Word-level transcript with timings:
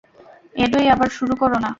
এডই, 0.55 0.85
আবার 0.89 1.09
শুরু 1.09 1.33
কোরো 1.35 1.57
না। 1.59 1.69